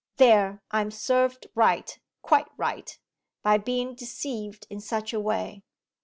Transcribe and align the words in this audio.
There, 0.17 0.63
I 0.71 0.81
am 0.81 0.89
served 0.89 1.45
right, 1.53 1.95
quite 2.23 2.47
right 2.57 2.97
by 3.43 3.59
being 3.59 3.93
deceived 3.93 4.65
in 4.67 4.79
such 4.79 5.13
a 5.13 5.19
way. 5.19 5.61